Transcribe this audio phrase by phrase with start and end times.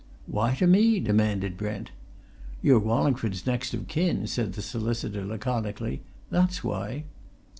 [0.25, 1.91] "Why to me?" demanded Brent.
[2.63, 6.01] "You're Wallingford's next of kin," said the solicitor laconically.
[6.31, 7.03] "That's why."